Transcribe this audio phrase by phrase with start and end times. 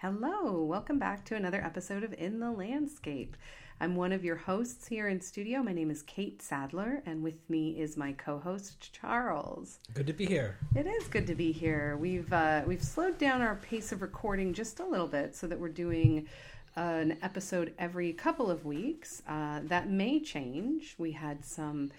[0.00, 3.36] Hello, welcome back to another episode of In the Landscape.
[3.80, 5.60] I'm one of your hosts here in studio.
[5.60, 9.80] My name is Kate Sadler, and with me is my co-host Charles.
[9.94, 10.56] Good to be here.
[10.76, 11.96] It is good to be here.
[11.96, 15.58] We've uh, we've slowed down our pace of recording just a little bit so that
[15.58, 16.28] we're doing
[16.76, 19.24] an episode every couple of weeks.
[19.26, 20.94] Uh, that may change.
[20.96, 21.90] We had some.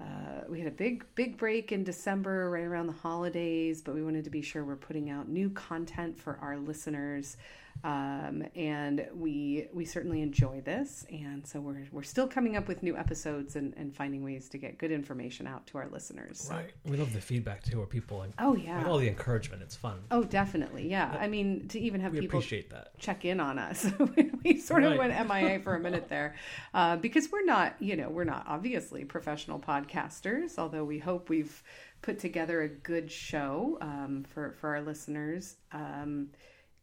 [0.00, 4.02] Uh, we had a big, big break in December, right around the holidays, but we
[4.02, 7.36] wanted to be sure we're putting out new content for our listeners.
[7.82, 11.06] Um, and we we certainly enjoy this.
[11.10, 14.58] And so we're we're still coming up with new episodes and, and finding ways to
[14.58, 16.40] get good information out to our listeners.
[16.40, 16.54] So.
[16.54, 16.70] right.
[16.84, 18.84] We love the feedback too where people and oh yeah.
[18.86, 20.00] all the encouragement it's fun.
[20.10, 20.88] Oh definitely.
[20.90, 21.16] Yeah.
[21.18, 22.98] I mean to even have we people appreciate that.
[22.98, 23.84] check in on us
[24.44, 26.34] we sort of went mia for a minute there
[26.74, 31.62] uh, because we're not you know we're not obviously professional podcasters although we hope we've
[32.02, 35.56] put together a good show um, for for our listeners.
[35.72, 36.28] Um,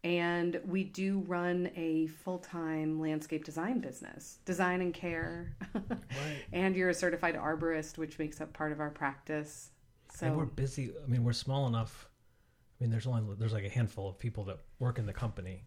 [0.04, 5.56] and we do run a full-time landscape design business design and care.
[5.74, 5.96] Right.
[6.54, 9.72] and you're a certified arborist which makes up part of our practice.
[10.14, 12.08] So and we're busy i mean we're small enough
[12.80, 15.64] i mean there's only there's like a handful of people that work in the company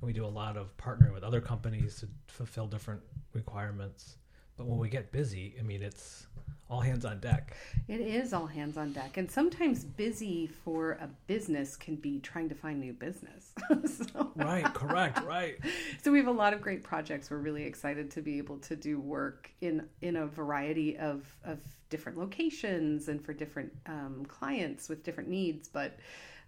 [0.00, 3.00] and we do a lot of partnering with other companies to fulfill different
[3.32, 4.16] requirements
[4.56, 6.26] but when we get busy i mean it's
[6.70, 7.56] all hands on deck.
[7.88, 9.16] It is all hands on deck.
[9.16, 13.52] And sometimes busy for a business can be trying to find new business.
[13.86, 15.58] so, right, correct, right.
[16.02, 17.30] So we have a lot of great projects.
[17.30, 21.58] We're really excited to be able to do work in in a variety of, of
[21.90, 25.68] different locations and for different um, clients with different needs.
[25.68, 25.98] But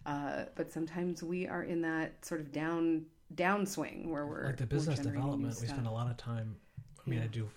[0.06, 4.66] uh, but sometimes we are in that sort of down downswing where we're like the
[4.66, 5.56] business development.
[5.60, 6.56] We spend a lot of time.
[6.98, 7.24] I mean, yeah.
[7.24, 7.48] I do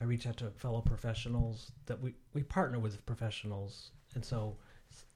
[0.00, 3.90] I reach out to fellow professionals that we, we partner with professionals.
[4.14, 4.56] And so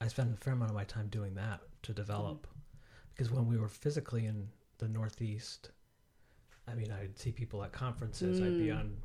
[0.00, 2.46] I spend a fair amount of my time doing that to develop.
[2.46, 2.60] Mm.
[3.10, 5.72] Because when we were physically in the Northeast,
[6.66, 8.46] I mean, I'd see people at conferences, mm.
[8.46, 8.78] I'd be mm.
[8.78, 8.96] on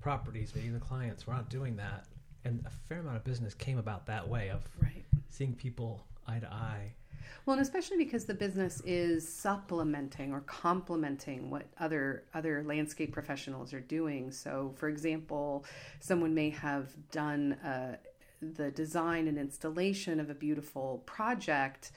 [0.00, 1.26] properties, meeting the clients.
[1.26, 2.06] We're not doing that.
[2.44, 5.04] And a fair amount of business came about that way of right.
[5.28, 6.92] seeing people eye to eye
[7.46, 13.72] well, and especially because the business is supplementing or complementing what other other landscape professionals
[13.72, 14.30] are doing.
[14.30, 15.64] So, for example,
[16.00, 17.96] someone may have done uh,
[18.40, 21.92] the design and installation of a beautiful project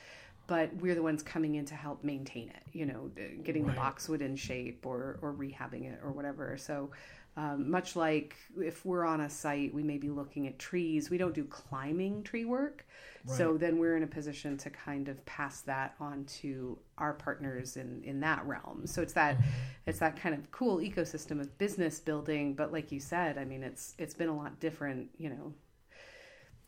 [0.48, 3.10] but we're the ones coming in to help maintain it you know
[3.44, 3.74] getting right.
[3.74, 6.92] the boxwood in shape or or rehabbing it or whatever so
[7.38, 11.18] um, much like if we're on a site we may be looking at trees we
[11.18, 12.86] don't do climbing tree work
[13.28, 13.38] Right.
[13.38, 17.76] So then we're in a position to kind of pass that on to our partners
[17.76, 18.86] in in that realm.
[18.86, 19.50] So it's that mm-hmm.
[19.88, 22.54] it's that kind of cool ecosystem of business building.
[22.54, 25.54] But like you said, I mean, it's it's been a lot different, you know,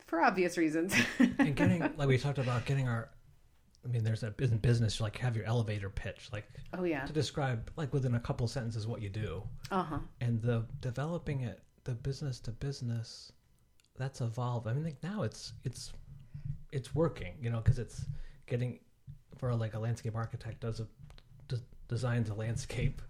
[0.07, 0.95] for obvious reasons.
[1.19, 3.09] and getting like we talked about getting our
[3.85, 7.05] I mean, there's a in business, you like have your elevator pitch, like oh yeah,
[7.05, 9.43] to describe like within a couple sentences what you do.
[9.71, 9.99] Uh huh.
[10.21, 13.31] And the developing it, the business to business,
[13.97, 14.67] that's evolved.
[14.67, 15.93] I mean, like now it's it's
[16.71, 18.05] it's working, you know, because it's
[18.45, 18.79] getting
[19.37, 20.87] for like a landscape architect does a
[21.47, 21.57] d-
[21.87, 23.01] designs a landscape,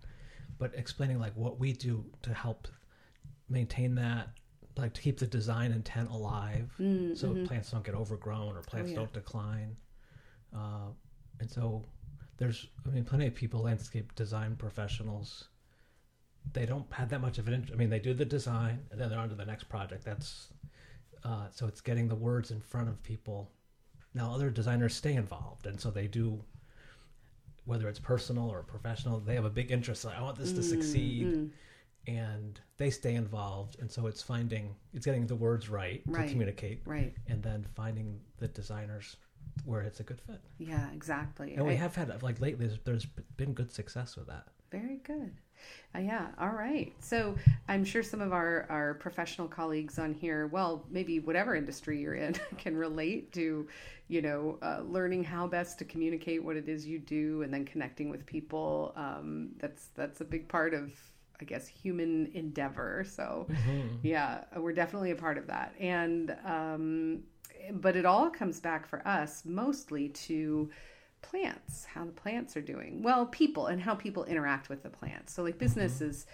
[0.60, 2.68] but explaining like what we do to help
[3.50, 4.30] maintain that,
[4.76, 7.46] like to keep the design intent alive, mm, so mm-hmm.
[7.46, 8.98] plants don't get overgrown or plants oh, yeah.
[8.98, 9.76] don't decline,
[10.56, 10.90] uh,
[11.40, 11.84] and so
[12.38, 15.46] there's I mean plenty of people landscape design professionals.
[16.54, 17.56] They don't have that much of an.
[17.56, 17.74] interest.
[17.74, 20.06] I mean, they do the design and then they're on to the next project.
[20.06, 20.50] That's
[21.24, 23.52] uh, so it's getting the words in front of people.
[24.14, 26.42] Now, other designers stay involved, and so they do,
[27.66, 30.06] whether it's personal or professional, they have a big interest.
[30.06, 30.70] Like, I want this to mm-hmm.
[30.70, 31.52] succeed,
[32.08, 33.78] and they stay involved.
[33.80, 36.24] And so it's finding, it's getting the words right, right.
[36.24, 39.18] to communicate, right, and then finding the designers
[39.66, 40.42] where it's a good fit.
[40.58, 41.56] Yeah, exactly.
[41.56, 43.06] And we have had like lately, there's, there's
[43.38, 44.48] been good success with that.
[44.72, 45.32] Very good.
[45.96, 46.28] Uh, yeah.
[46.40, 46.94] All right.
[47.00, 47.36] So
[47.68, 52.16] I'm sure some of our, our professional colleagues on here, well, maybe whatever industry you're
[52.16, 53.68] in, can relate to,
[54.08, 57.66] you know, uh, learning how best to communicate what it is you do, and then
[57.66, 58.94] connecting with people.
[58.96, 60.92] Um, that's that's a big part of,
[61.42, 63.06] I guess, human endeavor.
[63.08, 63.98] So, mm-hmm.
[64.04, 65.74] yeah, we're definitely a part of that.
[65.80, 67.24] And um,
[67.74, 70.70] but it all comes back for us mostly to
[71.22, 73.04] plants, how the plants are doing.
[73.04, 75.34] Well, people and how people interact with the plants.
[75.34, 76.10] So like business mm-hmm.
[76.10, 76.26] is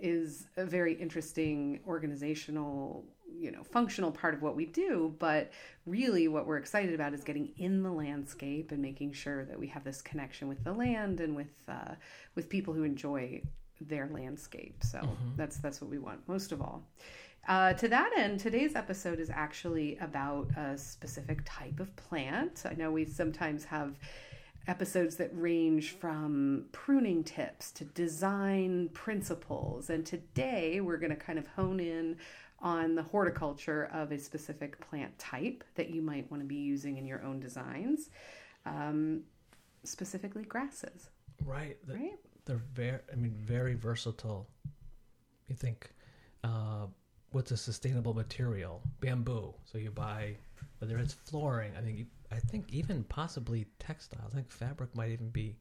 [0.00, 3.04] is a very interesting organizational,
[3.38, 5.52] you know, functional part of what we do, but
[5.86, 9.68] really what we're excited about is getting in the landscape and making sure that we
[9.68, 11.94] have this connection with the land and with uh,
[12.34, 13.40] with people who enjoy
[13.80, 14.82] their landscape.
[14.82, 15.36] So mm-hmm.
[15.36, 16.82] that's that's what we want most of all.
[17.48, 22.62] Uh, to that end, today's episode is actually about a specific type of plant.
[22.64, 23.98] I know we sometimes have
[24.68, 29.90] episodes that range from pruning tips to design principles.
[29.90, 32.16] And today we're going to kind of hone in
[32.60, 36.96] on the horticulture of a specific plant type that you might want to be using
[36.96, 38.10] in your own designs,
[38.66, 39.22] um,
[39.82, 41.08] specifically grasses.
[41.44, 41.76] Right.
[41.88, 42.18] The, Right?
[42.44, 44.46] They're very, I mean, very versatile.
[45.48, 45.90] You think,
[46.44, 46.86] uh,
[47.32, 48.82] what's a sustainable material?
[49.00, 49.54] Bamboo.
[49.64, 50.36] So you buy,
[50.78, 54.32] whether it's flooring, I think, you- I think even possibly textiles.
[54.32, 55.56] I think fabric might even be.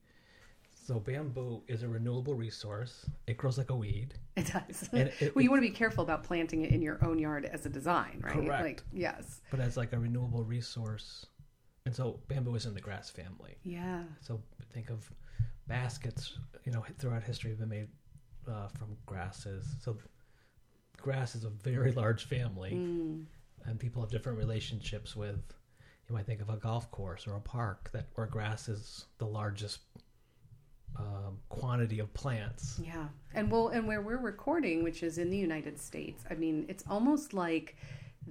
[0.73, 3.05] So bamboo is a renewable resource.
[3.27, 4.13] It grows like a weed.
[4.35, 4.89] It does.
[4.91, 7.45] And it- well, you want to be careful about planting it in your own yard
[7.45, 8.33] as a design, right?
[8.33, 8.63] Correct.
[8.63, 9.41] Like, yes.
[9.51, 11.25] but as like a renewable resource.
[11.85, 13.55] And so bamboo is in the grass family.
[13.63, 14.03] Yeah.
[14.21, 14.41] So
[14.71, 15.11] think of
[15.67, 17.87] baskets, you know, throughout history have been made
[18.47, 19.65] uh, from grasses.
[19.83, 19.97] So
[21.01, 23.25] grass is a very large family, Mm.
[23.65, 25.41] and people have different relationships with.
[26.09, 29.25] You might think of a golf course or a park that where grass is the
[29.25, 29.79] largest
[30.97, 32.79] um, quantity of plants.
[32.83, 33.07] Yeah.
[33.33, 36.83] And well, and where we're recording, which is in the United States, I mean, it's
[36.89, 37.77] almost like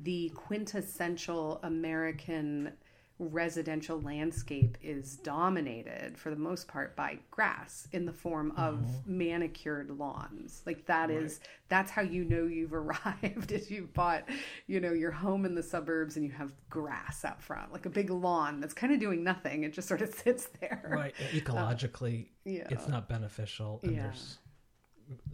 [0.03, 2.73] the quintessential American
[3.21, 9.03] residential landscape is dominated for the most part by grass in the form of oh.
[9.05, 10.63] manicured lawns.
[10.65, 14.25] Like that is that's how you know you've arrived if you've bought,
[14.67, 17.91] you know, your home in the suburbs and you have grass out front, like a
[17.91, 19.65] big lawn that's kind of doing nothing.
[19.65, 20.89] It just sort of sits there.
[20.91, 21.15] Right.
[21.21, 22.67] Uh, ecologically, Yeah.
[22.71, 23.81] it's not beneficial.
[23.83, 24.03] And Yeah.
[24.05, 24.39] there's,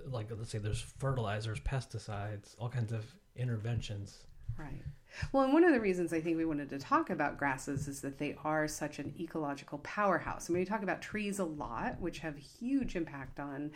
[0.06, 3.04] like, let's say there's fertilizers, pesticides, all kinds of
[3.36, 4.26] interventions.
[4.56, 4.82] Right.
[5.32, 8.00] Well, and one of the reasons I think we wanted to talk about grasses is
[8.02, 10.48] that they are such an ecological powerhouse.
[10.48, 13.70] I mean, we talk about trees a lot, which have huge impact on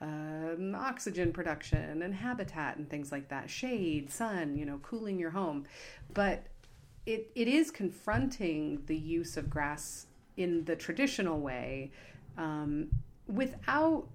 [0.00, 5.30] um, oxygen production and habitat and things like that, shade, sun, you know, cooling your
[5.30, 5.64] home.
[6.12, 6.44] But
[7.06, 10.06] it, it is confronting the use of grass
[10.36, 11.92] in the traditional way
[12.36, 12.88] um,
[13.26, 14.08] without,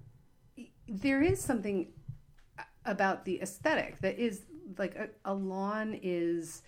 [0.88, 1.88] there is something
[2.84, 4.42] about the aesthetic that is
[4.76, 6.62] like a, a lawn is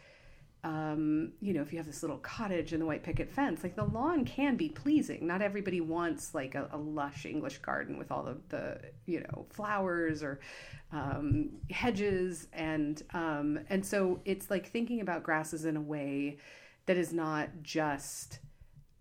[0.62, 3.76] um, you know, if you have this little cottage and the white picket fence, like
[3.76, 5.26] the lawn can be pleasing.
[5.26, 9.47] Not everybody wants like a, a lush English garden with all of the, you know,
[9.50, 10.41] flowers or
[10.93, 16.37] um, hedges, and um, and so it's like thinking about grasses in a way
[16.87, 18.41] that is not just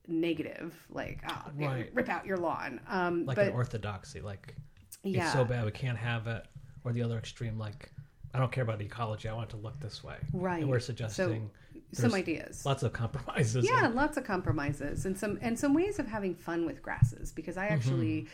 [0.07, 2.79] negative, like oh, know, rip out your lawn.
[2.87, 4.55] Um, Like but an orthodoxy, like
[5.03, 6.45] yeah, it's so bad we can't have it,
[6.85, 7.91] or the other extreme, like
[8.33, 10.15] I don't care about ecology, I want it to look this way.
[10.33, 10.61] right.
[10.61, 11.49] And we're suggesting
[11.91, 12.65] some ideas.
[12.65, 13.65] lots of compromises.
[13.65, 17.31] yeah and- lots of compromises and some and some ways of having fun with grasses
[17.31, 18.27] because i actually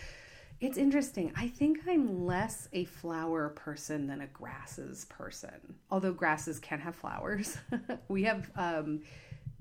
[0.59, 6.59] it's interesting i think i'm less a flower person than a grasses person although grasses
[6.59, 7.57] can have flowers
[8.09, 8.99] we have um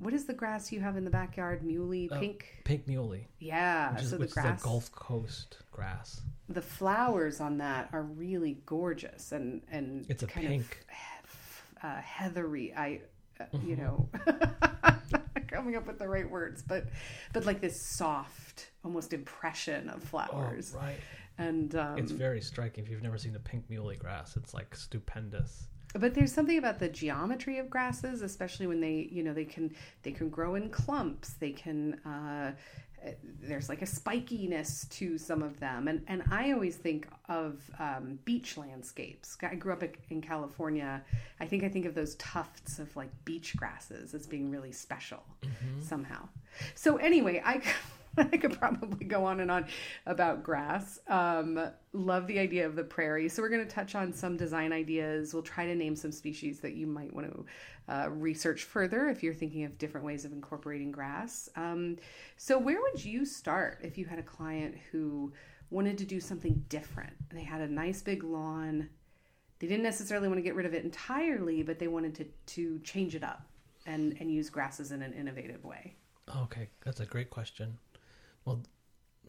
[0.01, 3.93] what is the grass you have in the backyard muhly Oh, pink pink muhly, yeah
[3.95, 6.21] which is, so the which is grass the Gulf Coast grass.
[6.49, 10.85] The flowers on that are really gorgeous and and It's a kind pink.
[11.25, 13.01] of uh, heathery i
[13.41, 13.69] uh, Mm-hmm.
[13.69, 14.09] you know
[15.49, 16.87] coming up with the right words but
[17.33, 20.97] but like this soft almost impression of flowers Oh, right.
[21.39, 22.85] and um, It's very striking.
[22.85, 25.67] If you've never seen a pink muhly grass, it's like stupendous.
[25.95, 29.73] but there's something about the geometry of grasses especially when they you know they can
[30.03, 32.53] they can grow in clumps they can uh,
[33.41, 35.89] there's like a spikiness to some of them.
[35.89, 39.37] And and i always think of um, beach landscapes.
[39.43, 41.03] I grew up in california.
[41.41, 45.23] I think i think of those tufts of like beach grasses as being really special
[45.81, 46.29] somehow.
[46.75, 47.61] So anyway i
[48.33, 49.67] I could probably go on and on
[50.07, 50.99] about grass.
[51.09, 53.29] Um, love the idea of the prairie.
[53.29, 55.35] So, we're going to touch on some design ideas.
[55.35, 57.45] We'll try to name some species that you might want to
[57.93, 61.49] uh, research further if you're thinking of different ways of incorporating grass.
[61.57, 61.97] Um,
[62.37, 65.33] so, where would you start if you had a client who
[65.71, 67.13] wanted to do something different?
[67.31, 68.89] They had a nice big lawn.
[69.59, 72.79] They didn't necessarily want to get rid of it entirely, but they wanted to, to
[72.81, 73.47] change it up
[73.87, 75.97] and, and use grasses in an innovative way.
[76.43, 77.79] Okay, that's a great question.
[78.45, 78.63] Well,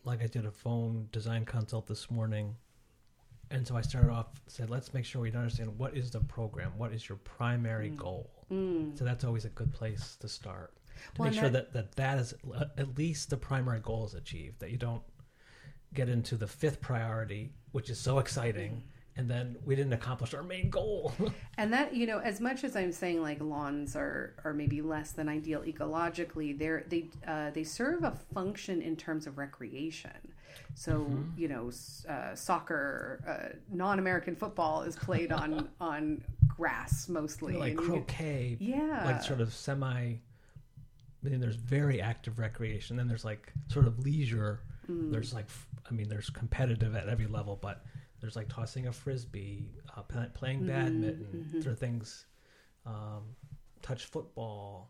[0.03, 2.55] like I did a phone design consult this morning,
[3.51, 6.71] and so I started off said, let's make sure we understand what is the program,
[6.77, 8.31] what is your primary goal.
[8.51, 8.97] Mm.
[8.97, 10.73] So that's always a good place to start
[11.15, 12.33] to Well, make sure that, that that is
[12.77, 14.59] at least the primary goal is achieved.
[14.59, 15.03] That you don't
[15.93, 18.83] get into the fifth priority, which is so exciting,
[19.17, 21.13] and then we didn't accomplish our main goal.
[21.57, 25.13] And that, you know, as much as I'm saying like lawns are are maybe less
[25.13, 30.33] than ideal ecologically, they're they uh, they serve a function in terms of recreation.
[30.73, 31.71] So you know,
[32.09, 37.53] uh, soccer, uh, non-American football is played on on grass mostly.
[37.53, 40.15] like and you get- croquet, yeah, like sort of semi
[41.25, 42.97] I mean, there's very active recreation.
[42.97, 44.59] Then there's like sort of leisure.
[44.89, 45.11] Mm.
[45.11, 45.47] There's like,
[45.89, 47.83] I mean, there's competitive at every level, but
[48.25, 51.61] there's like tossing a frisbee, uh, pl- playing Mhm, badminton, mhm.
[51.61, 52.25] sort of things,
[52.83, 53.35] um,
[53.83, 54.89] touch football.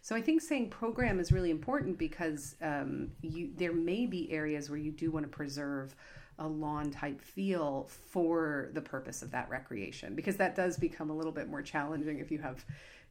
[0.00, 4.68] So I think saying program is really important because um, you there may be areas
[4.68, 5.94] where you do want to preserve
[6.40, 11.14] a lawn type feel for the purpose of that recreation because that does become a
[11.14, 12.64] little bit more challenging if you have,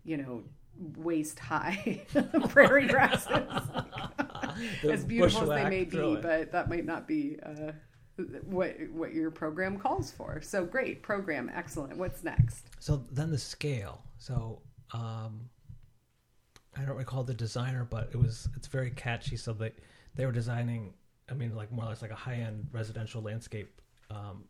[0.03, 0.43] you know,
[0.97, 2.01] waist high
[2.49, 3.47] prairie grasses.
[4.89, 7.71] As beautiful as they may be, but that might not be uh,
[8.45, 10.41] what what your program calls for.
[10.41, 11.97] So great program, excellent.
[11.97, 12.67] What's next?
[12.79, 14.03] So then the scale.
[14.17, 14.61] So
[14.93, 15.49] um,
[16.77, 19.37] I don't recall the designer, but it was it's very catchy.
[19.37, 19.71] So they
[20.15, 20.93] they were designing.
[21.29, 23.81] I mean, like more or less like a high end residential landscape.
[24.09, 24.43] Um,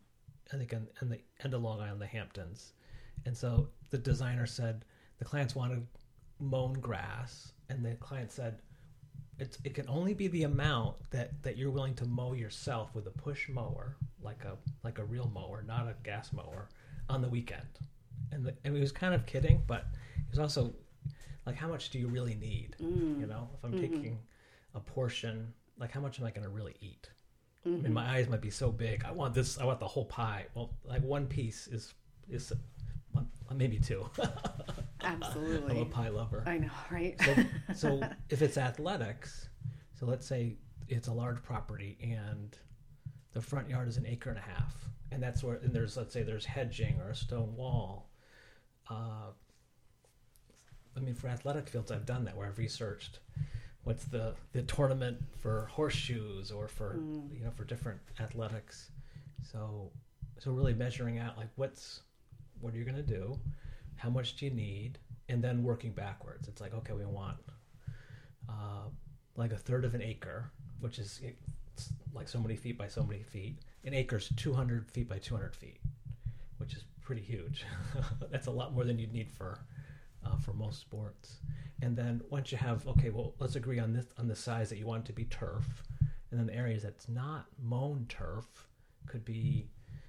[0.52, 2.72] I think in, in the end of Long Island, the Hamptons,
[3.24, 4.84] and so the designer said
[5.18, 5.86] the clients wanted
[6.40, 8.58] mown grass, and the client said.
[9.38, 13.06] It's, it can only be the amount that, that you're willing to mow yourself with
[13.06, 16.68] a push mower, like a like a real mower, not a gas mower,
[17.08, 17.66] on the weekend
[18.32, 19.86] and, the, and he was kind of kidding, but
[20.16, 20.72] he was also
[21.46, 22.76] like, "How much do you really need?
[22.80, 23.20] Mm.
[23.20, 23.80] You know, if I'm Mhm.
[23.80, 24.18] taking
[24.74, 27.10] a portion, like, how much am I going to really eat?
[27.64, 27.82] I Mhm.
[27.82, 29.04] mean, my eyes might be so big.
[29.04, 29.58] I want this.
[29.58, 30.46] I want the whole pie.
[30.54, 31.94] Well, like one piece is
[32.28, 32.52] is
[33.54, 34.08] maybe two.
[35.02, 35.76] Absolutely.
[35.76, 36.42] I'm a pie lover.
[36.46, 37.20] I know, right?
[37.22, 37.34] So,
[37.74, 38.00] so
[38.30, 39.48] if it's athletics,
[39.98, 40.56] so let's say
[40.88, 42.56] it's a large property and
[43.32, 44.74] the front yard is an acre and a half,
[45.10, 48.10] and that's where and there's let's say there's hedging or a stone wall.
[48.90, 49.30] Uh,
[50.96, 53.20] I mean, for athletic fields, I've done that where I've researched
[53.84, 57.36] what's the the tournament for horseshoes or for Mm.
[57.38, 58.90] you know for different athletics.
[59.50, 59.90] So
[60.38, 62.02] so really measuring out like what's
[62.62, 63.38] what are you going to do,
[63.96, 66.48] how much do you need, and then working backwards.
[66.48, 67.36] It's like okay, we want
[68.48, 68.88] uh,
[69.36, 70.50] like a third of an acre,
[70.80, 71.20] which is
[72.14, 73.58] like so many feet by so many feet.
[73.84, 75.80] An acre's 200 feet by 200 feet,
[76.58, 77.64] which is pretty huge.
[78.30, 79.58] That's a lot more than you'd need for
[80.24, 81.38] uh, for most sports.
[81.80, 84.78] And then once you have okay, well, let's agree on this on the size that
[84.78, 85.82] you want to be turf,
[86.30, 88.46] and then the areas that's not mown turf
[89.06, 89.68] could be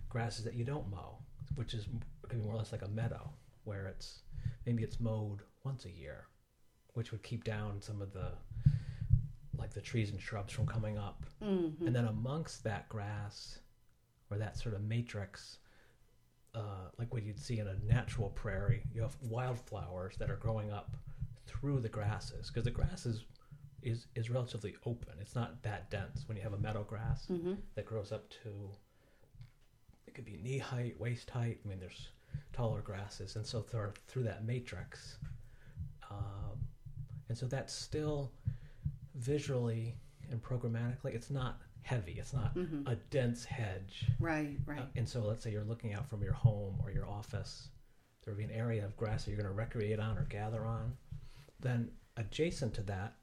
[0.10, 1.17] grasses that you don't mow,
[1.55, 1.88] which is
[2.42, 3.30] more or less like a meadow
[3.63, 4.24] where it's
[4.66, 6.25] maybe it's mowed once a year,
[6.94, 8.32] which would keep down some of the
[9.58, 11.25] like the trees and shrubs from coming up.
[11.42, 11.86] Mhm.
[11.86, 13.60] And then amongst that grass
[14.32, 15.60] or that sort of matrix,
[16.56, 20.72] uh, like what you'd see in a natural prairie, you have wildflowers that are growing
[20.72, 20.96] up
[21.46, 23.25] through the grasses because the grass is,
[23.82, 25.13] is is relatively open.
[25.20, 26.28] It's not that dense.
[26.28, 27.58] When you have a meadow grass Mhm.
[27.75, 28.72] that grows up to,
[30.08, 31.60] it could be knee height, waist height.
[31.63, 32.10] I mean, there's
[32.53, 35.17] taller grasses, and so through through that matrix,
[36.10, 36.57] um,
[37.29, 38.31] and so that's still
[39.15, 39.95] visually
[40.31, 42.13] and programmatically, it's not heavy.
[42.13, 42.88] It's not Mhm.
[42.88, 44.10] a dense hedge.
[44.19, 44.79] Right, right.
[44.79, 47.69] Uh, and so let's say you're looking out from your home or your office,
[48.24, 50.65] there would be an area of grass that you're going to recreate on or gather
[50.65, 50.98] on.
[51.60, 53.15] Then adjacent to that,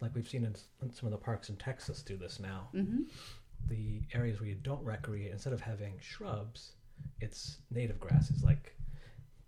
[0.00, 3.02] like we've seen in, in some of the parks in Texas do this now, hmm
[3.68, 6.76] the areas where you don't recreate, instead of having shrubs,
[7.20, 8.74] it's native grasses like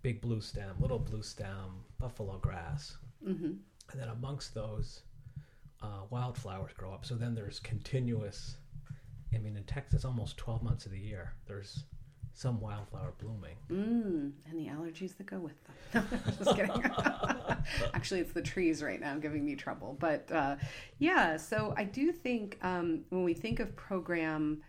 [0.01, 2.97] big blue stem, little blue stem, buffalo grass.
[3.23, 3.53] hmm
[3.91, 5.01] And then amongst those,
[5.81, 7.05] uh, wildflowers grow up.
[7.05, 8.57] So then there's continuous.
[9.33, 11.83] I mean, in Texas, almost 12 months of the year, there's
[12.33, 13.55] some wildflower blooming.
[13.69, 15.53] Mm, and the allergies that go with
[15.91, 16.07] them.
[16.37, 16.83] Just kidding.
[17.93, 19.97] Actually, it's the trees right now giving me trouble.
[19.99, 20.55] But uh,
[20.99, 24.61] yeah, so I do think um, when we think of program,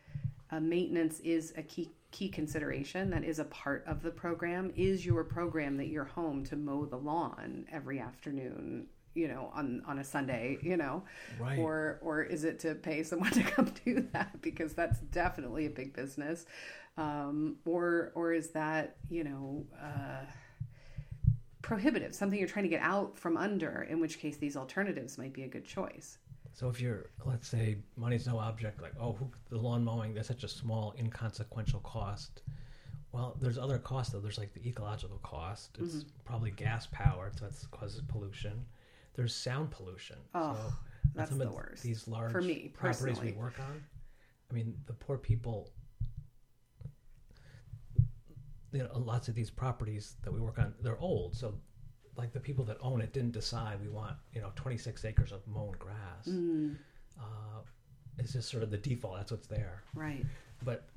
[0.51, 3.11] uh, maintenance is a key key consideration.
[3.11, 4.73] That is a part of the program.
[4.76, 8.87] Is your program that you're home to mow the lawn every afternoon?
[9.14, 10.59] You know, on on a Sunday.
[10.62, 11.05] You know,
[11.38, 11.59] Right.
[11.59, 15.71] or or is it to pay someone to come do that because that's definitely a
[15.71, 16.47] big business
[16.97, 20.25] um, or or is that you know uh,
[21.62, 25.33] prohibitive something you're trying to get out from under in which case these alternatives might
[25.33, 26.19] be a good choice
[26.52, 30.28] So if you're, let's say, money's no object, like, oh, who, the lawn mowing, that's
[30.28, 32.42] such a small, inconsequential cost.
[33.12, 34.21] Well, there's other costs, though.
[34.21, 35.78] There's like the ecological cost.
[35.80, 36.09] It's Mm-hmm.
[36.25, 38.64] probably gas powered, so that causes pollution.
[39.14, 40.16] There's sound pollution.
[40.35, 40.73] Oh, so
[41.14, 43.83] that's the worst These large for me properties personally we work on.
[44.50, 45.71] I mean, the poor people.
[48.73, 51.35] You know, lots of these properties that we work on, they're old.
[51.37, 51.54] So,
[52.17, 55.47] like the people that own it didn't decide we want, you know, 26 acres of
[55.47, 56.26] mown grass.
[56.29, 56.76] Mm,
[57.19, 57.61] Uh,
[58.19, 59.17] it's just sort of the default.
[59.17, 59.83] That's what's there.
[59.95, 60.25] right
[60.64, 60.88] But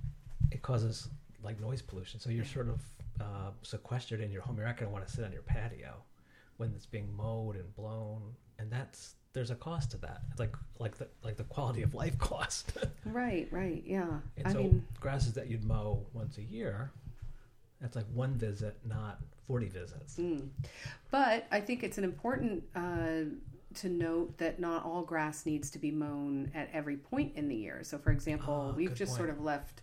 [0.52, 1.08] it causes
[1.44, 2.20] like noise pollution.
[2.20, 2.82] So you're sort of
[3.22, 4.58] uh, sequestered in your home.
[4.58, 5.96] You're not going to want to sit on your patio
[6.58, 8.22] when it's being mowed and blown.
[8.60, 10.22] And that's there's a cost to that.
[10.32, 12.74] It's like like the like the quality of life cost.
[13.06, 14.20] Right, right, yeah.
[14.38, 16.92] and I so mean, grasses that you'd mow once a year,
[17.82, 20.18] that's like one visit, not forty visits.
[20.18, 20.48] mm.
[21.12, 23.30] but I think it's an important uh,
[23.76, 27.56] to note that not all grass needs to be mown at every point in the
[27.56, 27.80] year.
[27.84, 29.18] So, for example, Ah, we've just point.
[29.18, 29.82] sort of left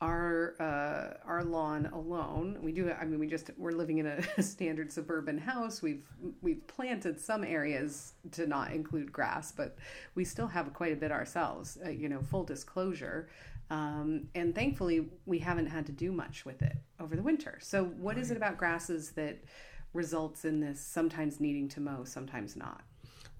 [0.00, 2.56] our uh, our lawn alone.
[2.62, 2.90] We do.
[2.90, 5.82] I mean, we just we're living in a standard suburban house.
[5.82, 6.06] We've
[6.40, 9.76] we've planted some areas to not include grass, but
[10.14, 11.76] we still have quite a bit ourselves.
[11.84, 13.28] Uh, you know, full disclosure.
[13.70, 17.58] Um, and thankfully, we haven't had to do much with it over the winter.
[17.62, 19.44] So, what is it about grasses that
[19.92, 22.82] results in this sometimes needing to mow, sometimes not?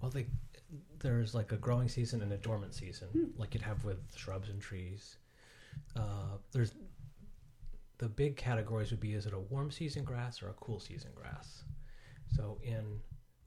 [0.01, 0.27] Well, they,
[0.99, 3.25] there's like a growing season and a dormant season, Hmm.
[3.39, 5.17] like you'd have with shrubs and trees.
[5.95, 6.73] Uh, there's
[7.97, 11.11] the big categories would be is it a warm season grass or a cool season
[11.13, 11.63] grass?
[12.35, 12.99] So in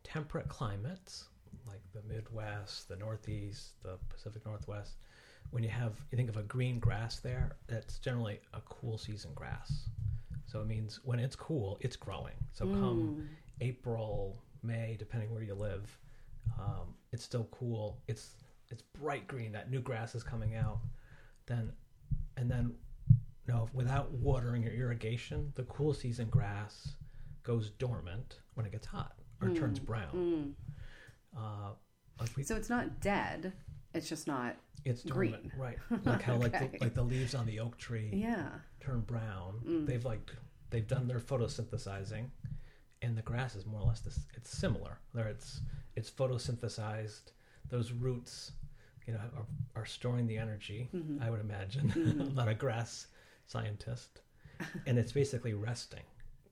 [0.05, 1.25] temperate climates
[1.67, 4.97] like the Midwest, the Northeast, the Pacific Northwest,
[5.51, 9.31] when you have you think of a green grass there, that's generally a cool season
[9.35, 9.89] grass.
[10.47, 12.35] So it means when it's cool, it's growing.
[12.53, 13.29] So come Mm.
[13.61, 15.99] April, May, depending where you live,
[16.59, 18.01] um, it's still cool.
[18.09, 18.37] It's
[18.71, 19.53] it's bright green.
[19.53, 20.81] That new grass is coming out.
[21.47, 21.73] Then,
[22.37, 22.75] and then,
[23.47, 26.97] no, without watering or irrigation, the cool season grass
[27.43, 30.55] goes dormant when it gets hot or turns brown.
[31.37, 31.39] Mm.
[31.39, 31.73] Uh,
[32.19, 33.53] like we, So it's not dead.
[33.95, 34.57] It's just not.
[34.85, 35.33] it's green.
[35.33, 35.79] dormant, right?
[36.05, 38.49] Like how like the, like the leaves on the oak tree Yeah.
[38.81, 39.61] turn brown.
[39.67, 39.87] Mm.
[39.87, 40.31] They've like
[40.71, 42.27] they've done their photosynthesizing,
[43.03, 44.21] and the grass is more or less this.
[44.35, 44.99] It's similar.
[45.15, 45.61] There, it's
[45.97, 47.33] it's photosynthesized.
[47.71, 48.53] Those roots,
[49.07, 50.89] you know, are, are storing the energy.
[50.95, 51.23] Mhm.
[51.23, 51.89] I would imagine.
[51.97, 52.21] Mhm.
[52.29, 53.07] I'm not a grass
[53.47, 54.21] scientist,
[54.87, 56.03] and it's basically resting.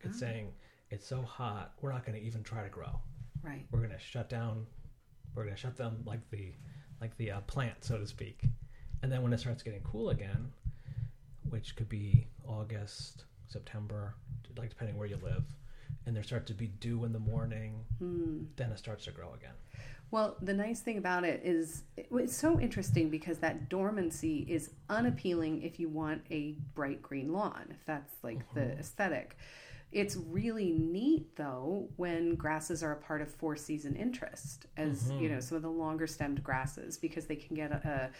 [0.00, 0.20] It's Ah.
[0.26, 0.52] saying
[0.90, 3.00] it's so hot, we're not going to even try to grow.
[3.42, 3.66] Right.
[3.70, 4.66] We're going to shut down.
[5.34, 6.52] We're going to shut down like the
[7.02, 8.44] like the uh, plant, so to speak.
[9.02, 10.52] And then when it starts getting cool again,
[11.50, 14.14] which could be August, September,
[14.57, 15.42] like depending where you live,
[16.07, 18.44] and there starts to be dew in the morning, Hmm.
[18.55, 19.55] then it starts to grow again.
[20.12, 25.62] Well, the nice thing about it is it's so interesting because that dormancy is unappealing
[25.62, 28.79] if you want a bright green lawn, if that's like the Mhm.
[28.79, 29.37] aesthetic.
[29.92, 35.28] It's really neat though when grasses are a part of four season interest, as you
[35.28, 38.11] know, some of the longer stemmed grasses, because they can get a,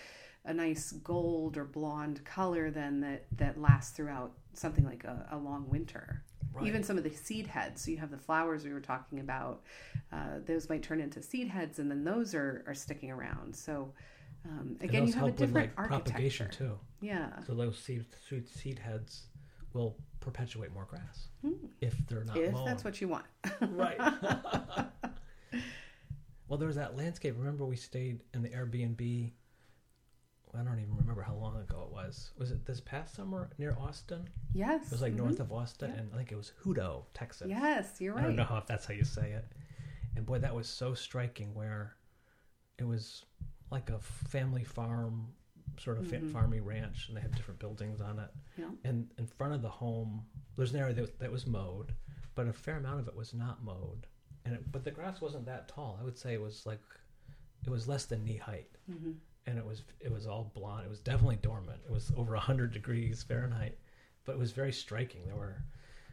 [0.47, 5.27] a, a nice gold or blonde color then that, that lasts throughout something like a,
[5.33, 6.23] a long winter.
[6.53, 6.67] Right.
[6.67, 7.83] Even some of the seed heads.
[7.83, 9.63] So you have the flowers we were talking about.
[10.13, 13.57] Uh, those might turn into seed heads, and then those are, are sticking around.
[13.57, 13.95] So
[14.45, 16.77] um, again, you have a help with, different like, propagation architecture.
[17.01, 17.07] too.
[17.07, 17.31] Yeah.
[17.47, 19.29] So those seed, seed seed heads
[19.73, 21.67] will perpetuate more grass Hmm.
[21.81, 22.65] if they're not If mown.
[22.65, 23.27] that's what you want.
[23.61, 23.99] right.
[26.49, 27.35] well, there was that landscape.
[27.39, 29.33] Remember, we stayed in the Airbnb.
[30.55, 32.31] I don't even remember how long ago it was.
[32.39, 34.29] Was it this past summer near Austin?
[34.53, 34.87] yes.
[34.87, 35.19] It was like mhm.
[35.19, 36.01] north of Austin, Yeah.
[36.01, 37.49] and I think it was Hutto, Texas.
[37.49, 39.47] Yes, you're right I don't know how if that's how you say it.
[40.15, 41.55] And boy, that was so striking.
[41.55, 41.97] Where
[42.79, 43.25] it was
[43.71, 45.29] like a family farm,
[45.79, 46.31] sort of Mhm.
[46.33, 48.31] farmy ranch, and they had different buildings on it.
[48.57, 48.71] Yeah.
[48.85, 51.95] And in front of the home, there's an area that, that was mowed,
[52.35, 54.07] but a fair amount of it was not mowed.
[54.45, 55.97] And it, but the grass wasn't that tall.
[56.01, 56.81] I would say it was like
[57.65, 59.13] it was less than knee height, hmm
[59.47, 60.85] and it was it was all blonde.
[60.87, 61.81] It was definitely dormant.
[61.85, 63.79] It was over hundred degrees Fahrenheit,
[64.25, 65.25] but it was very striking.
[65.27, 65.65] There were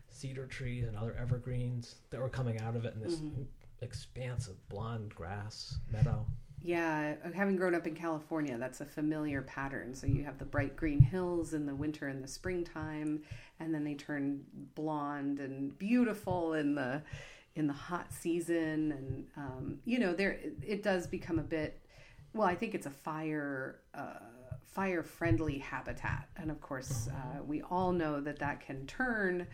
[0.09, 3.45] cedar trees and other evergreens that were coming out of it in this Mhm.
[3.81, 6.25] expanse of blonde grass meadow.
[6.61, 9.95] Yeah, having grown up in California, that's a familiar pattern.
[9.95, 13.21] So you have the bright green hills in the winter and the springtime,
[13.59, 14.41] and then they turn
[14.75, 17.01] blonde and beautiful in the
[17.55, 18.91] in the hot season.
[18.91, 21.79] And um, you know, there it does become a bit.
[22.33, 24.19] Well, I think it's a fire uh,
[24.67, 29.47] fire friendly habitat, and of course, uh, we all know that that can turn.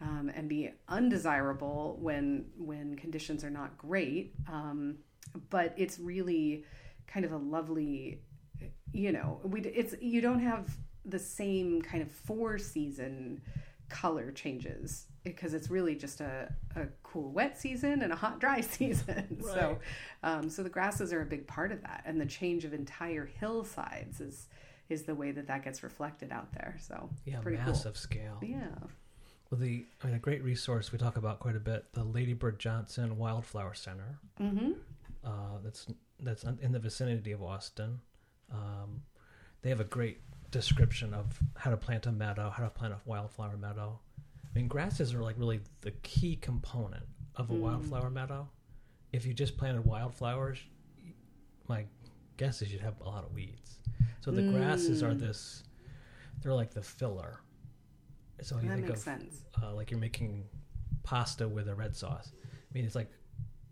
[0.00, 4.34] Um, and be undesirable when when conditions are not great.
[4.52, 4.96] Um,
[5.50, 6.64] but it's really
[7.06, 8.20] kind of a lovely
[8.92, 13.40] you know we it's you don't have the same kind of four season
[13.88, 18.60] color changes because it's really just a, a cool wet season and a hot dry
[18.76, 19.78] season so
[20.22, 23.26] um, so the grasses are a big part of that and the change of entire
[23.26, 24.48] hillsides is
[24.88, 28.38] is the way that that gets reflected out there so Yeah, pretty massive scale.
[28.42, 28.68] yeah
[29.50, 31.84] Well, the I mean, a great resource we talk about quite a bit.
[31.92, 34.18] The Lady Bird Johnson Wildflower Center.
[34.40, 34.72] mm-hmm
[35.24, 35.86] Uh, that's
[36.20, 38.00] that's in the vicinity of Austin.
[38.52, 39.02] Um,
[39.62, 40.18] they have a great
[40.50, 43.98] description of how to plant a meadow, how to plant a wildflower meadow.
[44.44, 47.04] I mean, grasses are like really the key component
[47.36, 47.60] of a Mm.
[47.60, 48.48] wildflower meadow.
[49.12, 50.58] if you just planted wildflowers,
[51.68, 51.86] my
[52.36, 53.78] guess is you'd have a lot of weeds.
[54.22, 55.20] So the grasses are Mm.
[55.20, 55.62] this,
[56.42, 57.40] they're like the filler.
[58.42, 59.44] So you that think makes of sense.
[59.62, 60.48] uh, like you're making
[61.04, 62.32] pasta with a red sauce.
[62.42, 63.10] I mean, it's like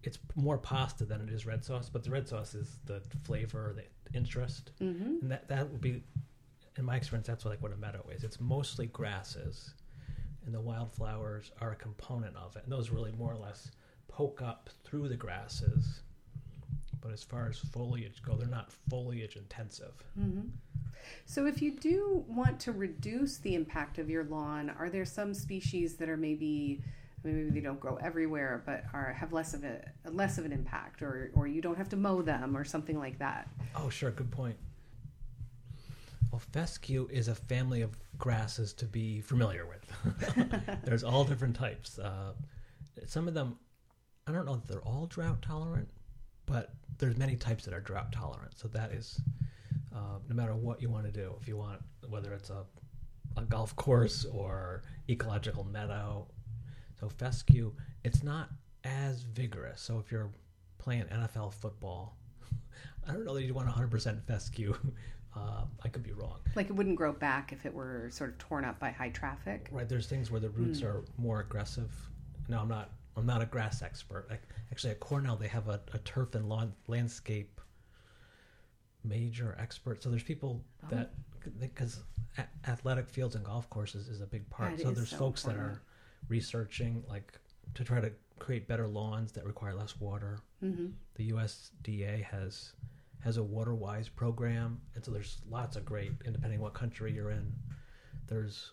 [0.06, 3.74] it's more pasta than it is red sauce, but the red sauce is the flavor,
[3.76, 6.02] the interest, hmm and that that would be,
[6.76, 8.24] in my experience, that's like what a meadow is.
[8.24, 9.74] It's mostly grasses,
[10.44, 13.70] and the wildflowers are a component of it, and those really more or less
[14.08, 16.00] poke up through the grasses.
[17.00, 19.92] But as far as foliage go, they're not foliage intensive.
[20.14, 20.42] hmm
[21.26, 25.34] So, if you do want to reduce the impact of your lawn, are there some
[25.34, 26.80] species that are maybe,
[27.24, 30.44] I mean, maybe they don't grow everywhere, but are have less of a less of
[30.44, 33.48] an impact, or or you don't have to mow them, or something like that?
[33.76, 34.10] Oh, sure.
[34.10, 34.56] Good point.
[36.30, 40.80] Well, fescue is a family of grasses to be familiar with.
[40.84, 41.98] There's all different types.
[41.98, 42.32] Uh,
[43.06, 43.58] some of them,
[44.26, 45.88] I don't know if they're all drought tolerant,
[46.46, 48.58] but there's many types that are drought tolerant.
[48.58, 49.20] So that is,
[49.94, 52.64] uh, no matter what you want to do, if you want, whether it's a,
[53.36, 56.26] a golf course or ecological meadow.
[57.02, 57.72] So fescue,
[58.04, 58.48] it's not
[58.84, 59.80] as vigorous.
[59.80, 60.30] So if you're
[60.78, 62.16] playing NFL football,
[63.08, 64.74] I don't know that you'd want 100% fescue.
[65.34, 66.40] Uh, I could be wrong.
[66.54, 69.66] Like it wouldn't grow back if it were sort of torn up by high traffic.
[69.72, 71.90] Right, there's things where the roots are more aggressive.
[72.50, 72.90] No, I'm not.
[73.16, 74.26] I'm not a grass expert.
[74.28, 77.62] Like, actually, at Cornell, they have a, a turf and lawn landscape
[79.04, 80.02] major expert.
[80.02, 80.88] So there's people Oh.
[80.90, 81.14] that
[81.58, 82.00] because
[82.68, 84.76] athletic fields and golf courses is a big part.
[84.76, 85.80] That so there's so folks that are
[86.28, 87.38] researching like
[87.74, 90.38] to try to create better lawns that require less water.
[90.60, 92.72] hmm The USDA has
[93.20, 96.12] has a water wise program, and so there's lots of great.
[96.24, 97.52] And depending on what country you're in,
[98.26, 98.72] there's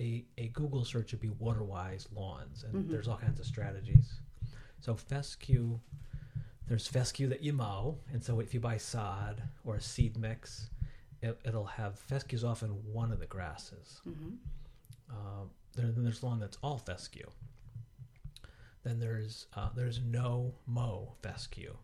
[0.00, 2.90] a a Google search would be water wise lawns, and Mhm.
[2.90, 4.20] there's all kinds of strategies.
[4.80, 5.78] So fescue,
[6.66, 10.70] there's fescue that you mow, and so if you buy sod or a seed mix,
[11.20, 14.00] it, it'll have fescue's often one of the grasses.
[14.04, 14.36] hmm
[15.10, 17.28] Uh, there, then there's lawn that's all fescue.
[18.84, 21.74] Then there's uh, there's no mow fescue,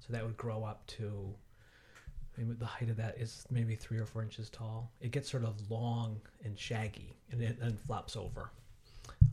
[0.00, 1.34] so that would grow up to.
[2.36, 4.92] I mean, the height of that is maybe three or four inches tall.
[5.00, 8.50] It gets sort of long and shaggy, and it then flops over.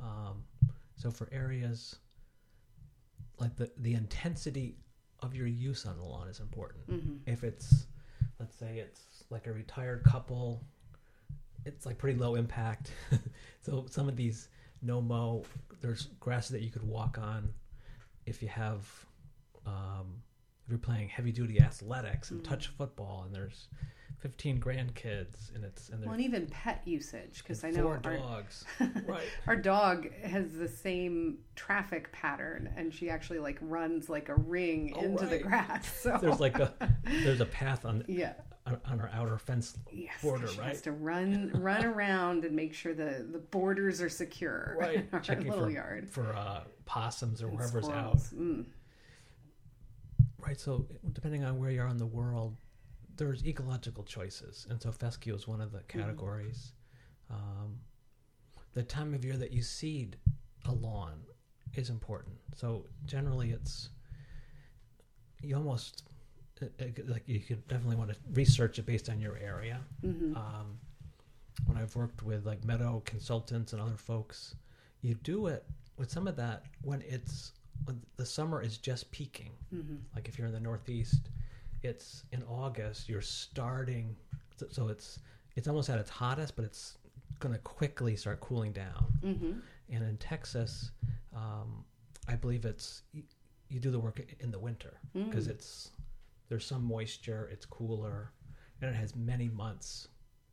[0.01, 0.43] Um,
[0.95, 1.97] so for areas
[3.39, 4.75] like the the intensity
[5.21, 7.87] of your use on the lawn is important hmm if it's
[8.39, 10.63] let's say it's like a retired couple
[11.65, 12.91] it's like pretty low impact
[13.61, 14.49] so some of these
[14.81, 15.43] no mow
[15.81, 17.53] there's grasses that you could walk on
[18.25, 18.87] if you have
[19.65, 20.21] um,
[20.63, 22.45] if you're playing heavy duty athletics and Mhm.
[22.47, 23.67] touch football and there's
[24.19, 28.17] 15 grandkids and it's and Well, and even pet usage, because I know four our,
[28.17, 28.63] dogs
[29.05, 34.35] right our dog has the same traffic pattern, and she actually like runs like a
[34.35, 35.87] ring Oh, into the grass.
[36.01, 36.73] So there's like a
[37.23, 38.33] there's a path on yeah,
[38.65, 40.69] on, on our outer fence yes, border, she right?
[40.69, 44.75] has to run run around and make sure the the borders are secure.
[44.79, 46.09] Right, in our checking little for- yard.
[46.09, 48.17] for uh, possums or And wherever's out.
[48.35, 48.65] Mm.
[50.39, 50.59] Right.
[50.59, 52.55] So depending on where you are in the world,
[53.17, 56.73] there's ecological choices, and so fescue is one of the categories.
[57.29, 57.79] Um,
[58.73, 60.17] the time of year that you seed
[60.65, 61.21] a lawn
[61.75, 62.35] is important.
[62.55, 63.89] So generally, it's
[65.41, 66.03] you almost
[67.07, 69.81] like you could definitely want to research it based on your area.
[70.03, 70.35] Mhm.
[70.35, 70.79] Um,
[71.65, 74.55] when I've worked with like meadow consultants and other folks,
[75.01, 75.65] you do it
[75.97, 77.51] with some of that when it's
[77.85, 79.51] when the summer is just peaking.
[79.73, 79.99] Mhm.
[80.15, 81.29] Like if you're in the Northeast,
[81.83, 83.09] it's in August.
[83.09, 84.15] You're starting,
[84.57, 85.19] so- so it's
[85.55, 86.97] it's almost at its hottest, but it's
[87.39, 89.19] going to quickly start cooling down.
[89.23, 89.61] Mhm.
[89.89, 90.91] And in Texas,
[91.33, 91.85] um,
[92.27, 93.23] I believe it's you,
[93.69, 95.51] you do the work in the winter because Mm.
[95.51, 95.91] it's
[96.49, 98.31] there's some moisture, it's cooler,
[98.81, 100.07] and it has many months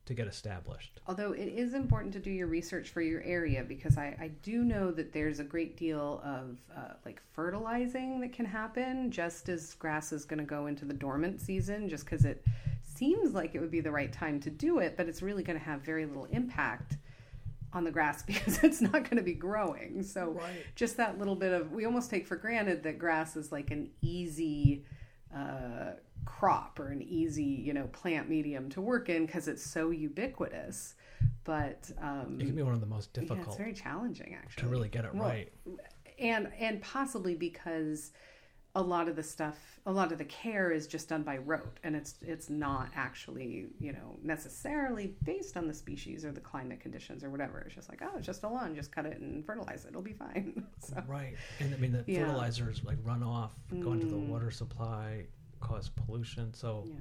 [0.04, 1.00] to get established.
[1.06, 4.64] Although it is important to do your research for your area because I, I do
[4.64, 9.74] know that there's a great deal of uh, like fertilizing that can happen just as
[9.74, 12.44] grass is going to go into the dormant season, just because it
[12.82, 15.58] seems like it would be the right time to do it, but it's really going
[15.58, 16.96] to have very little impact
[17.72, 20.02] on the grass because it's not going to be growing.
[20.02, 20.64] So Right.
[20.74, 23.90] just that little bit of we almost take for granted that grass is like an
[24.00, 24.84] easy
[25.34, 25.92] uh,
[26.24, 30.94] crop or an easy you know plant medium to work in because it's so ubiquitous
[31.44, 34.68] but um, It can be one of the most yeah, it's very challenging actually to
[34.68, 35.52] really get it Well, right.
[36.18, 38.12] and and possibly because
[38.74, 41.78] a lot of the stuff, a lot of the care is just done by rote,
[41.84, 46.80] and it's it's not actually you know necessarily based on the species or the climate
[46.80, 47.58] conditions or whatever.
[47.60, 50.00] It's just like oh, it's just a lawn, just cut it and fertilize it, it'll
[50.02, 50.64] be fine.
[50.80, 52.20] so, Right, and I mean the Yeah.
[52.26, 54.28] fertilizers like run off, go into the Mm.
[54.28, 55.26] water supply,
[55.60, 56.54] cause pollution.
[56.54, 56.94] So, yeah.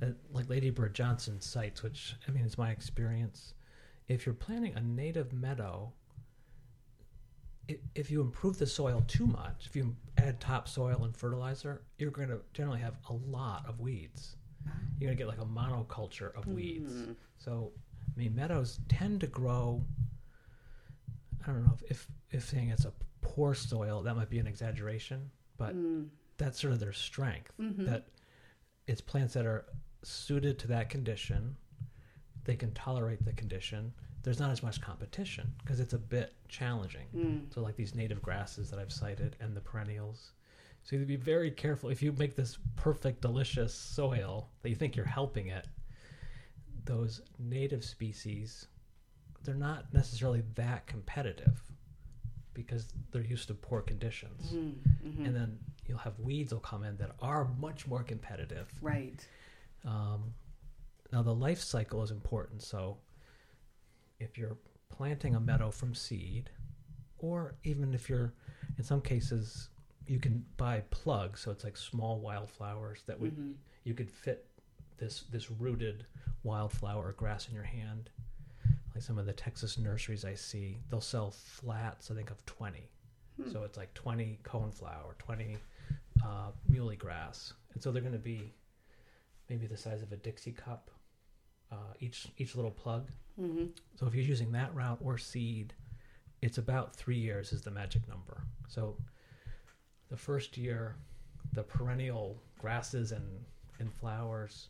[0.00, 3.54] that, like Lady Bird Johnson cites, which I mean is my experience.
[4.08, 5.92] If you're planting a native meadow,
[7.94, 12.28] if you improve the soil too much, if you add topsoil and fertilizer, you're going
[12.28, 14.36] to generally have a lot of weeds.
[14.98, 16.92] You're going to get like a monoculture of weeds.
[16.92, 17.16] Mm.
[17.38, 17.72] So,
[18.16, 19.84] I mean, meadows tend to grow.
[21.46, 24.46] I don't know if if, if saying it's a poor soil that might be an
[24.46, 26.08] exaggeration, but Mm.
[26.36, 27.52] that's sort of their strength.
[27.60, 27.84] Mhm.
[27.86, 28.08] That
[28.86, 29.66] it's plants that are
[30.02, 31.56] suited to that condition.
[32.44, 33.92] They can tolerate the condition.
[34.28, 37.06] There's not as much competition because it's a bit challenging.
[37.16, 37.54] Mm.
[37.54, 40.32] So, like these native grasses that I've cited and the perennials.
[40.82, 41.88] So, you be very careful.
[41.88, 45.66] If you make this perfect, delicious soil that you think you're helping it,
[46.84, 48.66] those native species,
[49.44, 51.62] they're not necessarily that competitive
[52.52, 54.52] because they're used to poor conditions.
[54.52, 54.74] Mm.
[55.06, 55.26] Mhm.
[55.26, 58.70] And then you'll have weeds will come in that are much more competitive.
[58.82, 59.26] Right.
[59.86, 60.34] Um,
[61.14, 62.60] now the life cycle is important.
[62.60, 62.98] So
[64.20, 64.56] if you're
[64.88, 66.50] planting a meadow from seed,
[67.18, 68.32] or even if you're,
[68.76, 69.68] in some cases,
[70.06, 71.40] you can buy plugs.
[71.40, 73.54] So it's like small wildflowers that would Mhm.
[73.84, 74.46] you could fit
[74.96, 76.06] this this rooted
[76.42, 78.10] wildflower or grass in your hand.
[78.94, 82.10] Like some of the Texas nurseries I see, they'll sell flats.
[82.10, 82.90] I think of twenty.
[83.36, 83.50] Hmm.
[83.50, 85.58] So it's like twenty coneflower, twenty
[86.24, 88.52] uh, muhly grass, and so they're going to be
[89.48, 90.90] maybe the size of a Dixie cup,
[91.70, 93.10] uh, each each little plug.
[93.38, 93.70] Mhm.
[93.96, 95.74] So if you're using that route or seed,
[96.42, 98.42] it's about three years is the magic number.
[98.68, 98.96] So
[100.08, 100.96] the first year,
[101.52, 103.44] the perennial grasses and,
[103.78, 104.68] and flowers,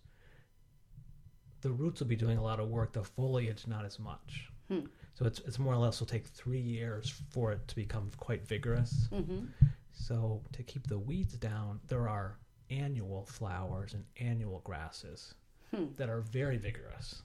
[1.60, 2.92] the roots will be doing a lot of work.
[2.92, 4.50] The foliage not as much.
[4.68, 4.86] Hmm.
[5.14, 8.46] So it's it's more or less will take three years for it to become quite
[8.46, 9.08] vigorous.
[9.10, 9.48] Mhm.
[9.92, 12.38] So to keep the weeds down, there are
[12.70, 15.34] annual flowers and annual grasses
[15.74, 15.86] Hmm.
[15.96, 17.22] that are very vigorous.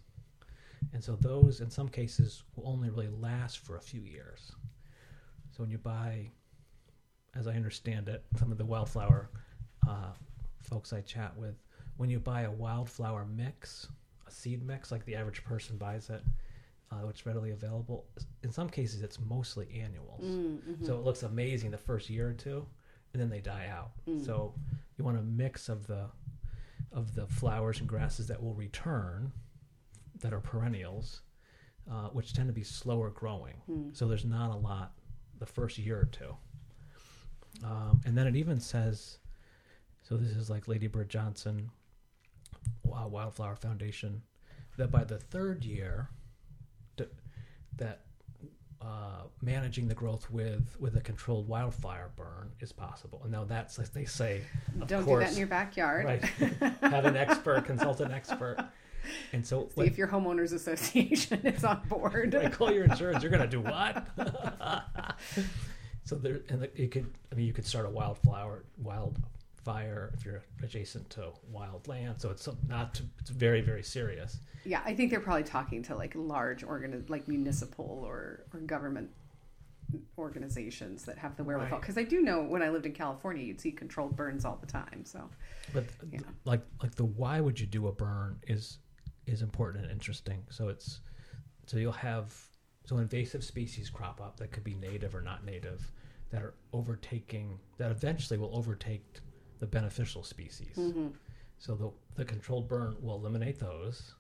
[0.92, 4.52] And so those in some cases will only really last for a few years.
[5.52, 6.30] So when you buy,
[7.36, 9.30] as I understand it, some of the wildflower
[9.88, 10.12] uh,
[10.62, 11.56] folks I chat with,
[11.98, 13.88] when you buy a wildflower mix,
[14.28, 16.22] a seed mix, like the average person buys it,
[16.92, 18.06] uh, which is readily available,
[18.44, 20.24] in some cases it's mostly annuals.
[20.24, 20.86] Mm, mhm.
[20.86, 22.66] So it looks amazing the first year or two,
[23.14, 23.92] and then they die out.
[24.08, 24.24] Mm.
[24.26, 24.54] So
[24.98, 26.08] you want a mix of the
[26.94, 29.32] of the flowers and grasses that will return,
[30.22, 31.22] that are perennials,
[31.92, 33.56] uh, which tend to be slower growing.
[33.70, 33.96] Mm.
[33.96, 34.94] So there's not a lot
[35.40, 36.36] the first year or two.
[37.64, 39.18] Um, and then it even says,
[40.02, 41.70] so this is like Lady Bird Johnson,
[42.84, 44.22] Wildflower Foundation,
[44.78, 46.10] that by the third year,
[47.78, 48.02] that
[48.84, 53.22] uh, managing the growth with with a controlled wildfire burn is possible.
[53.24, 54.42] And now that's as they say,
[54.82, 56.06] of Don't do that in your backyard.
[56.06, 56.24] right?
[56.82, 58.58] Have an expert, consult an expert.
[59.34, 62.36] And so, See if your homeowners association is on board.
[62.54, 63.22] Call your insurance.
[63.22, 64.08] You're gonna do what?
[66.06, 68.64] so there, and it could, I mean, you could start a wildflower,
[69.66, 72.20] wildfire if you're adjacent to wild land.
[72.20, 74.40] So it's not, it's very, very serious.
[74.66, 79.10] Yeah, I think they're probably talking to like large organ, like municipal or, or government
[80.18, 81.74] organizations that have the wherewithal.
[81.74, 81.82] Right.
[81.82, 84.68] Because I do know when I lived in California, you'd see controlled burns all the
[84.68, 85.06] time.
[85.06, 85.30] So
[85.74, 86.20] But Yeah.
[86.46, 88.80] like, like the why would you do a burn is
[89.26, 90.44] is important and interesting.
[90.50, 91.00] So it's,
[91.66, 92.34] so you'll have,
[92.86, 95.90] so invasive species crop up that could be native or not native,
[96.30, 99.20] that are overtaking, that eventually will overtake
[99.64, 100.76] the beneficial species.
[100.76, 101.14] mhm.
[101.58, 104.14] So the the controlled burn will eliminate those,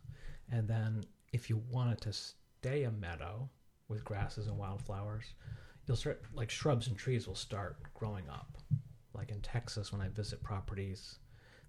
[0.50, 1.04] and then
[1.34, 3.50] if you wanted to stay a meadow
[3.90, 5.26] with grasses and wildflowers,
[5.86, 8.58] you'll start like shrubs and trees will start growing up.
[9.14, 11.20] Like in Texas, when I visit properties,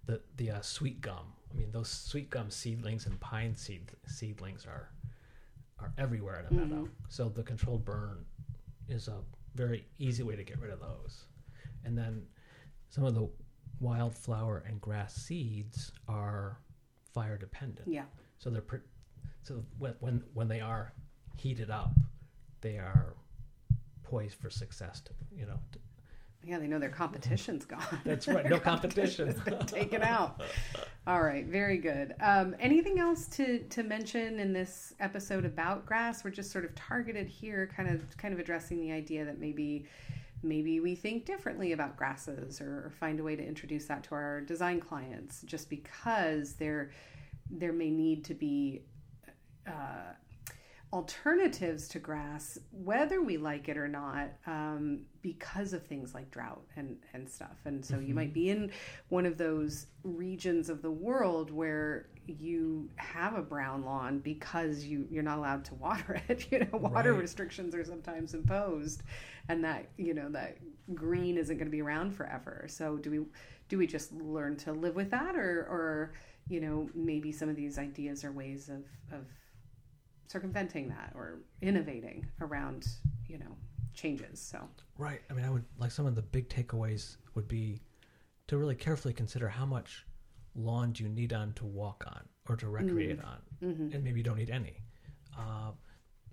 [0.05, 1.33] the the uh, sweet gum.
[1.51, 4.89] I mean, those sweet gum seedlings and pine seed seedlings are
[5.79, 6.87] are everywhere in a meadow.
[7.09, 8.25] So the controlled burn
[8.87, 9.19] is a
[9.55, 11.25] very easy way to get rid of those.
[11.83, 12.25] And then
[12.89, 13.27] some of the
[13.79, 16.59] wildflower and grass seeds are
[17.13, 17.87] fire dependent.
[17.87, 18.03] yeah,
[18.39, 18.79] So they're pre-
[19.43, 20.93] so when, when when they are
[21.37, 21.91] heated up,
[22.61, 23.15] they are
[24.03, 25.01] poised for success.
[25.01, 25.79] To, you know, to-
[26.47, 27.81] yeah, they know their competition's gone.
[28.05, 28.47] that's right.
[28.47, 29.33] No competition.
[29.65, 30.41] Taken out.
[31.07, 32.13] All right, very good.
[32.21, 36.23] Um, anything else to to mention in this episode about grass?
[36.23, 39.85] We're just sort of targeted here, kind of kind of addressing the idea that maybe
[40.45, 44.15] maybe we think differently about grasses or, or find a way to introduce that to
[44.15, 46.91] our design clients just because there
[47.49, 48.81] there may need to be
[49.67, 50.13] uh,
[50.95, 56.63] alternatives to grass, whether we like it or not, um, because of things like drought
[56.77, 57.57] and, and stuff.
[57.65, 58.07] And so mm-hmm.
[58.07, 58.71] you might be in
[59.09, 65.05] one of those regions of the world where you have a brown lawn because you,
[65.11, 66.49] you're not allowed to water it.
[66.49, 67.21] You know, water right.
[67.21, 69.03] restrictions are sometimes imposed,
[69.49, 70.57] and that you know that
[70.93, 72.67] green isn't going to be around forever.
[72.69, 73.19] So do we
[73.67, 76.13] do we just learn to live with that, or or
[76.47, 79.25] you know maybe some of these ideas are ways of of
[80.27, 82.87] circumventing that or innovating around
[83.27, 83.55] you know
[83.93, 84.59] changes so.
[84.97, 85.21] Right.
[85.29, 87.81] I mean i would like some of the big takeaways would be
[88.47, 90.05] to really carefully consider how much
[90.55, 93.25] lawn do you need on to walk on or to recreate mm.
[93.25, 93.37] on.
[93.63, 93.95] Mm-hmm.
[93.95, 94.81] and maybe you don't need any.
[95.37, 95.71] Uh,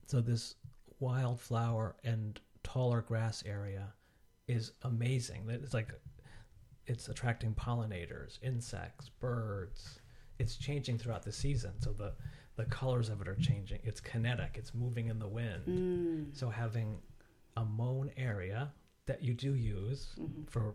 [0.07, 0.57] so this
[1.01, 3.93] wildflower and taller grass area
[4.47, 5.45] is amazing.
[5.49, 5.89] It's like
[6.87, 10.01] it's attracting pollinators insects birds.
[10.39, 11.73] It's changing throughout the season.
[11.79, 12.13] So the
[12.57, 13.81] the colors of it are changing.
[13.83, 14.57] It's kinetic.
[14.59, 15.67] It's moving in the wind.
[15.67, 16.37] Mm.
[16.39, 16.99] So having
[17.57, 18.71] a mown area
[19.07, 20.45] that you do use mm-hmm.
[20.49, 20.75] for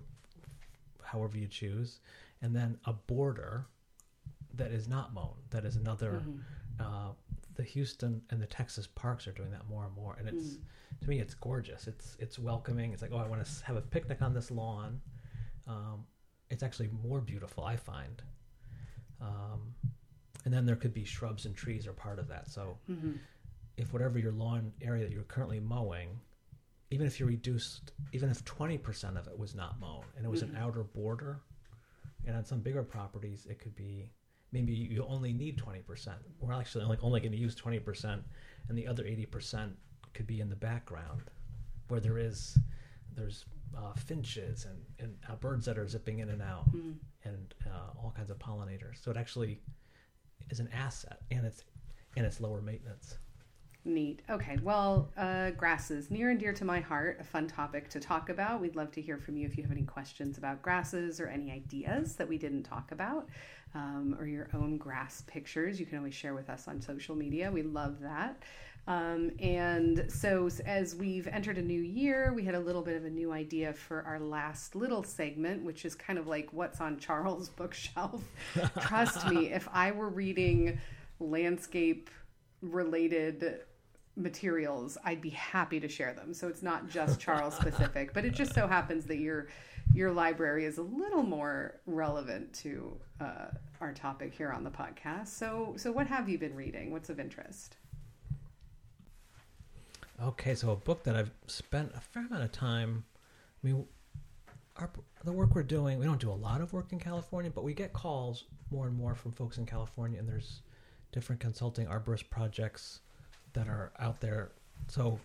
[1.04, 2.00] however you choose,
[2.42, 3.68] and then a border
[4.56, 5.36] that is not mown.
[5.52, 6.24] That is another.
[6.26, 6.40] Mm-hmm.
[6.80, 7.12] Uh,
[7.56, 10.60] the Houston and the Texas parks are doing that more and more, and it's mm.
[11.02, 11.88] to me it's gorgeous.
[11.88, 12.94] It's it's welcoming.
[12.94, 15.02] It's like oh, I want to have a picnic on this lawn.
[15.68, 16.06] Um,
[16.50, 18.22] it's actually more beautiful, I find.
[19.20, 19.74] Um,
[20.48, 22.50] and then there could be shrubs and trees are part of that.
[22.50, 23.18] So mm-hmm.
[23.76, 26.08] if whatever your lawn area that you're currently mowing,
[26.90, 30.44] even if you reduced, even if 20% of it was not mown and it was
[30.44, 30.56] mm-hmm.
[30.56, 31.42] an outer border,
[32.26, 34.10] and on some bigger properties, it could be
[34.54, 36.14] maybe you only need 20%.
[36.40, 38.22] We're actually only, only going to use 20%,
[38.70, 39.72] and the other 80%
[40.14, 41.24] could be in the background
[41.90, 42.58] where there is,
[43.18, 43.44] there's
[43.78, 46.92] uh, finches and, and uh, birds that are zipping in and out mm-hmm.
[47.26, 49.04] and uh, all kinds of pollinators.
[49.04, 49.60] So it actually
[50.50, 51.64] is an asset and it's
[52.16, 53.18] and it's lower maintenance.
[53.86, 54.22] Neat.
[54.30, 54.58] Okay.
[54.64, 57.20] Well, uh, grasses near and dear to my heart.
[57.22, 58.60] A fun topic to talk about.
[58.60, 61.52] We'd love to hear from you if you have any questions about grasses or any
[61.52, 63.30] ideas that we didn't talk about,
[63.76, 65.80] um, or your own grass pictures.
[65.80, 67.50] You can always share with us on social media.
[67.50, 68.44] We love that.
[68.88, 73.04] Um, and so, as we've entered a new year, we had a little bit of
[73.04, 76.98] a new idea for our last little segment, which is kind of like what's on
[76.98, 78.24] Charles' bookshelf.
[78.80, 80.80] Trust me, if I were reading
[81.20, 82.10] landscape
[82.62, 83.60] related
[84.16, 86.34] materials, I'd be happy to share them.
[86.34, 89.48] So it's not just Charles specific, but it just so happens that your
[89.94, 93.48] your library is a little more relevant to uh,
[93.80, 95.28] our topic here on the podcast.
[95.28, 96.92] So so what have you been reading?
[96.92, 97.76] What's of interest?
[100.22, 103.06] Okay, so a book that I've spent a fair amount of time.
[103.64, 103.86] I mean,
[104.78, 104.90] our
[105.24, 107.74] the work we're doing, we don't do a lot of work in California, but we
[107.74, 110.62] get calls more and more from folks in California, and there's
[111.12, 113.02] different consulting arborist projects
[113.54, 114.52] that are out there.
[114.88, 115.20] So,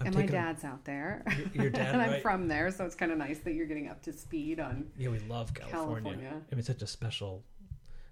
[0.00, 1.24] I've and my dad's out there.
[1.54, 2.22] Your, your dad, and I'm right?
[2.22, 4.86] from there, so it's kind of nice that you're getting up to speed on.
[4.98, 6.12] Yeah, we love California.
[6.12, 6.28] California.
[6.30, 7.44] I mean, it's such a special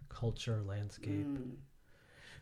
[0.09, 1.27] culture landscape.
[1.27, 1.55] Mm.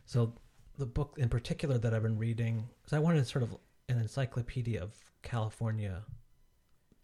[0.05, 0.33] So,
[0.77, 3.55] the book in particular that I've been reading, because I wanted to sort of
[3.89, 6.03] an encyclopedia of California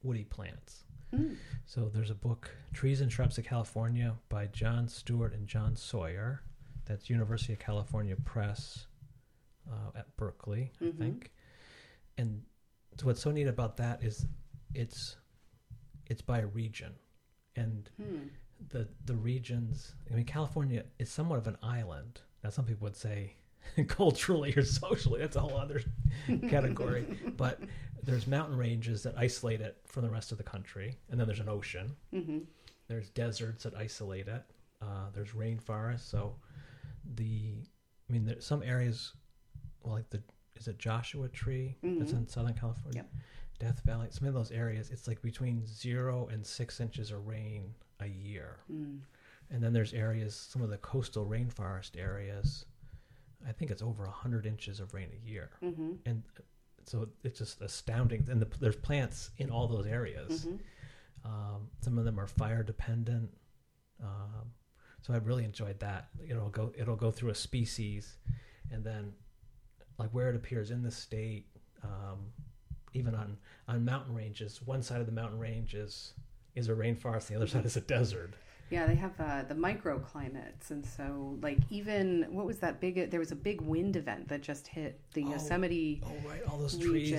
[0.04, 0.84] woody plants.
[1.14, 1.36] Mm.
[1.66, 6.42] So there's a book, Trees and Shrubs of California, by John Stuart and John Sawyer.
[6.86, 8.88] That's University of California Press
[9.70, 11.02] uh, at Berkeley, mm-hmm.
[11.02, 11.32] I think.
[12.18, 12.44] And
[12.98, 14.26] so what's so neat about that is
[14.74, 15.18] it's
[16.08, 16.94] it's by region,
[17.56, 18.28] and hmm.
[18.70, 19.96] the the regions.
[20.12, 22.22] I mean, California is somewhat of an island.
[22.44, 23.36] Now, some people would say
[23.88, 25.20] culturally or socially.
[25.20, 25.82] That's a whole other
[26.50, 27.06] category.
[27.38, 27.60] but
[28.04, 31.40] there's mountain ranges that isolate it from the rest of the country, and then there's
[31.40, 31.96] an ocean.
[32.14, 32.40] Mm-hmm.
[32.88, 34.44] There's deserts that isolate it.
[34.82, 36.10] Uh, there's rainforests.
[36.10, 36.36] So
[37.16, 37.54] the,
[38.10, 39.14] I mean, there's some areas,
[39.84, 40.22] well, like the
[40.56, 42.00] is it Joshua Tree mm-hmm.
[42.00, 43.10] that's in Southern California, yep.
[43.60, 44.08] Death Valley.
[44.12, 48.58] Some of those areas, it's like between zero and six inches of rain a year.
[48.72, 49.00] Mm.
[49.52, 52.66] And then there's areas, some of the coastal rainforest areas
[53.48, 55.52] I think it's over 100 inches of rain a year.
[55.64, 55.92] Mm-hmm.
[56.06, 56.24] And
[56.86, 58.28] so it's just astounding.
[58.30, 60.46] And the, there's plants in all those areas.
[60.46, 60.56] Mm-hmm.
[61.26, 63.30] Um, some of them are fire dependent.
[64.04, 64.52] Um,
[65.02, 66.10] so I really enjoyed that.
[66.28, 68.18] It'll go it'll go through a species,
[68.72, 69.14] and then
[69.98, 71.46] like where it appears in the state,
[71.84, 72.32] um,
[72.94, 73.38] even on
[73.68, 74.62] on mountain ranges.
[74.64, 76.14] One side of the mountain range is
[76.56, 78.34] is a rainforest, the other side is a desert.
[78.70, 83.12] Yeah, they have uh, the microclimates, and so like even what was that big?
[83.12, 86.58] There was a big wind event that just hit the Oh, Yosemite Oh right, all
[86.58, 87.12] those trees.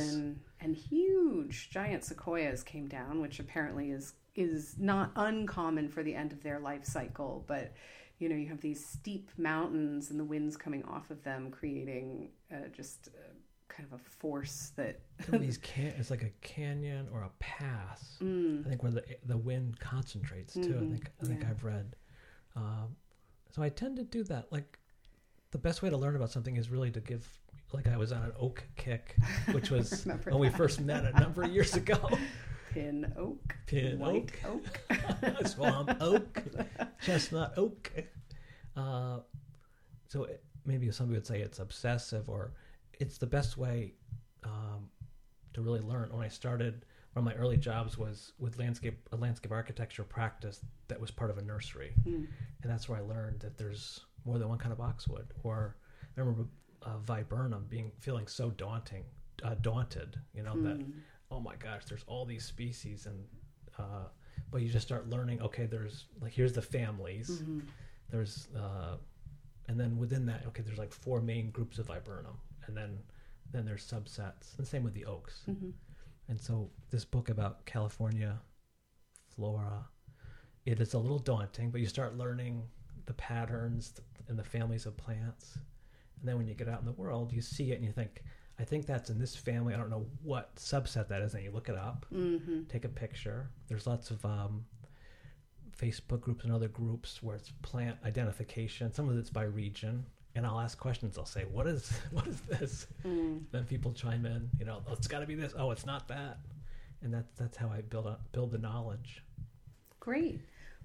[0.61, 6.33] and huge giant sequoias came down, which apparently is is not uncommon for the end
[6.33, 7.45] of their life cycle.
[7.47, 7.73] But
[8.19, 12.31] you know, you have these steep mountains, and the winds coming off of them, creating
[12.51, 13.33] uh, just uh,
[13.77, 15.01] kind of a force that.
[15.29, 18.17] These can it's like a canyon or a pass.
[18.23, 20.61] Mm, I think where the the wind concentrates too.
[20.61, 21.51] Mhm, I think I think yeah.
[21.51, 21.97] I've read.
[22.55, 22.97] Um,
[23.55, 24.51] so I tend to do that.
[24.51, 24.79] Like
[25.51, 27.27] the best way to learn about something is really to give.
[27.73, 29.17] Like I was on an oak kick,
[29.53, 32.09] which was when we first met a number of years ago.
[32.73, 35.47] pin oak, Pin white oak.
[35.47, 36.43] swamp oak,
[37.03, 37.91] chestnut oak.
[38.77, 39.19] Uh,
[40.09, 42.53] so it, maybe somebody would say it's obsessive, or
[42.99, 43.95] it's the best way
[44.45, 44.89] um,
[45.55, 46.11] to really learn.
[46.13, 50.61] When I started, one of my early jobs was with landscape a landscape architecture practice
[50.89, 52.27] that was part of a nursery, Mm.
[52.63, 55.33] and that's where I learned that there's more than one kind of boxwood.
[55.43, 55.77] Or
[56.17, 56.47] I remember
[56.83, 59.05] uh, viburnum being feeling so daunting,
[59.43, 60.19] uh, daunted.
[60.35, 60.93] You know that Mm.
[61.31, 63.27] oh my gosh, there's all these species, and
[63.79, 64.07] uh,
[64.51, 65.41] but you just start learning.
[65.43, 67.43] Okay, there's like here's the families.
[67.43, 67.63] Mhm.
[68.11, 68.97] There's uh,
[69.69, 72.39] and then within that, okay, there's like four main groups of viburnum,
[72.69, 72.99] and then
[73.53, 74.59] then there's subsets.
[74.59, 75.45] And same with the oaks.
[75.49, 75.73] Mhm.
[76.29, 78.41] And so this book about California
[79.29, 79.87] flora,
[80.65, 82.69] it is a little daunting, but you start learning
[83.07, 85.59] the patterns and the families of plants.
[86.19, 88.25] And then when you get out in the world, you see it and you think,
[88.59, 89.75] I think that's in this family.
[89.75, 91.35] I don't know what subset that is.
[91.35, 92.69] And you look it up, Mhm.
[92.69, 93.51] take a picture.
[93.69, 94.67] There's lots of um,
[95.77, 98.93] Facebook groups and other groups where it's plant identification.
[98.93, 100.07] Some of it's by region.
[100.37, 101.19] And I'll ask questions.
[101.19, 103.43] I'll say, "What is what is this?" Mm.
[103.53, 106.09] then people chime in you know oh, it's got to be this oh it's not
[106.09, 106.39] that
[107.03, 109.23] and that's that's how i build up build the knowledge
[110.01, 110.41] Great.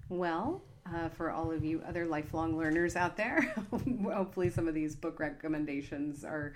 [0.08, 3.40] Well, uh, for all of you other lifelong learners out there,
[3.70, 6.54] hopefully some of these book recommendations are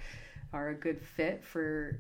[0.52, 1.98] are a good fit for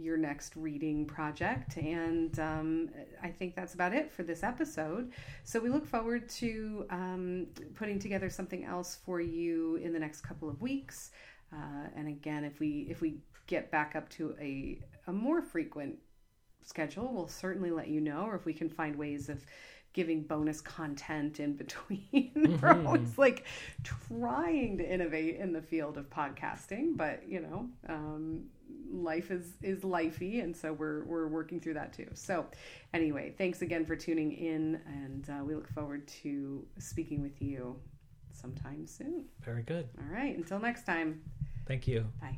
[0.00, 1.76] your next reading project.
[1.76, 2.88] And um,
[3.22, 5.12] I think that's about it for this episode.
[5.44, 10.22] So we look forward to um, putting together something else for you in the next
[10.22, 11.10] couple of weeks.
[11.52, 15.96] Uh, and again, if we if we get back up to a a more frequent
[16.62, 18.22] schedule, we'll certainly let you know.
[18.22, 19.44] Or if we can find ways of
[19.94, 22.30] giving bonus content in between.
[22.62, 22.86] We're Mhm.
[22.86, 23.46] always like
[23.82, 28.44] trying to innovate in the field of podcasting, but you know, um,
[28.92, 32.08] life is is lifey, and so we're we're working through that too.
[32.14, 32.46] So,
[32.92, 37.76] anyway, thanks again for tuning in, and uh, we look forward to speaking with you
[38.32, 39.24] sometime soon.
[39.42, 41.22] very good All right, until next time,
[41.66, 42.36] thank you bye.